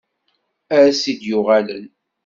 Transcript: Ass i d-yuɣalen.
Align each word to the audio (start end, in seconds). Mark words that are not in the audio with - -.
Ass 0.79 1.01
i 1.11 1.13
d-yuɣalen. 1.19 1.87